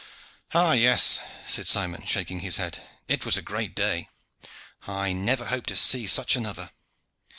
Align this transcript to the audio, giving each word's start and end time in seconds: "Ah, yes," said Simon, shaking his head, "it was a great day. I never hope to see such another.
"Ah, 0.55 0.71
yes," 0.71 1.19
said 1.45 1.67
Simon, 1.67 2.07
shaking 2.07 2.39
his 2.39 2.57
head, 2.57 2.81
"it 3.07 3.23
was 3.23 3.37
a 3.37 3.41
great 3.43 3.75
day. 3.75 4.09
I 4.87 5.13
never 5.13 5.45
hope 5.45 5.67
to 5.67 5.75
see 5.75 6.07
such 6.07 6.35
another. 6.35 6.71